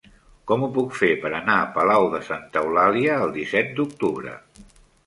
[0.51, 4.37] Com ho puc fer per anar a Palau de Santa Eulàlia el disset d'octubre?